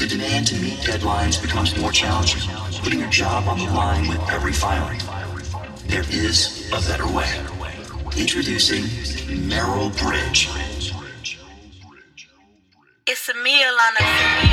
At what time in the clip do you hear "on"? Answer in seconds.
3.46-3.58, 13.74-13.92